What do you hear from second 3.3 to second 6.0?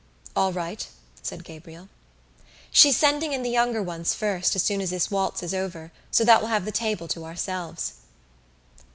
in the younger ones first as soon as this waltz is over